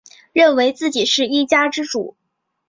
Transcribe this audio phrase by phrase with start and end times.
[0.33, 2.15] 认为自己是一家之主